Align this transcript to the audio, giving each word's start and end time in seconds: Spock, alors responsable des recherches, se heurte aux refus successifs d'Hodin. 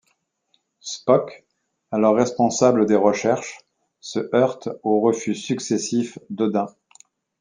Spock, 0.81 1.43
alors 1.91 2.15
responsable 2.15 2.87
des 2.87 2.95
recherches, 2.95 3.59
se 3.99 4.35
heurte 4.35 4.67
aux 4.81 4.99
refus 4.99 5.35
successifs 5.35 6.17
d'Hodin. 6.31 6.69